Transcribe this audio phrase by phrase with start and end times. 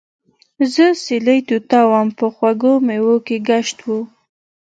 [0.73, 3.99] زۀ سېلي طوطا ووم پۀ خوږو مېوو مې ګشت وو